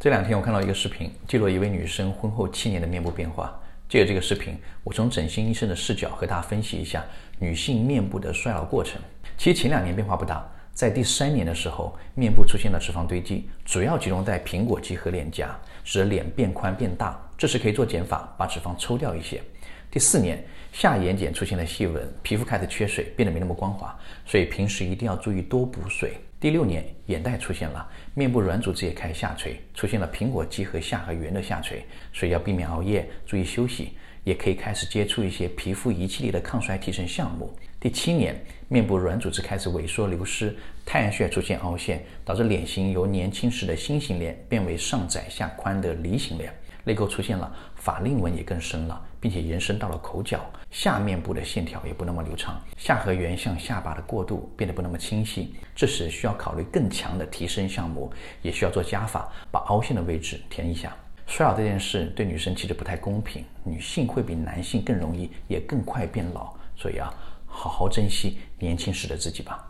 [0.00, 3.54] 这两天我看到一个视频，记录一位女生婚后七年的面部变化。
[3.86, 7.04] 借着这个视频，我从整形医生的视角和大家分析一下
[7.38, 8.98] 女性面部的衰老过程。
[9.36, 10.42] 其实前两年变化不大，
[10.72, 15.54] 在第三年的时候，面部出现了脂肪堆积，主要集中在苹果肌和脸颊，
[15.84, 17.20] 使得脸变宽变大。
[17.36, 19.42] 这时可以做减法，把脂肪抽掉一些。
[19.90, 20.40] 第四年，
[20.72, 26.12] 下眼睑出现了细纹，皮肤开始缺水，变得没那么光滑，所以平时一定要注意多补水。
[26.38, 27.84] 第六年，眼袋出现了，
[28.14, 37.52] 面部软组织也开始下垂，出现了苹果肌和下颌缘的下垂，所以要避免熬夜，注意休息，也可以开始接触一些皮肤仪器里的抗衰提升项目。
[37.80, 46.54] 第七年，面部软组织开始萎缩流失，太阳穴出现凹陷，导致脸型由年轻时的心形脸变为上窄下宽的梨形脸。
[46.84, 58.12] 泪沟出现了，法令纹也更深了，并且延伸到了口角，下面部的线条也不那么流畅，下颌缘向下巴的过渡变得不那么清晰，这时需要考虑更强的提升项目，
[58.42, 60.94] 也需要做加法，把凹陷的位置填一下。
[61.26, 67.12] 衰老这件事对女生其实不太公平，女性会比男性更容易，也更快变老，所以啊，
[67.46, 69.64] 好好珍惜年轻时的自己吧。